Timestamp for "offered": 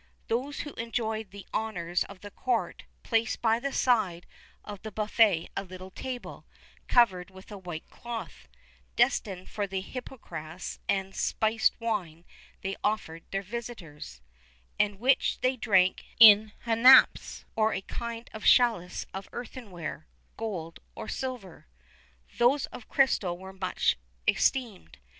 12.83-13.25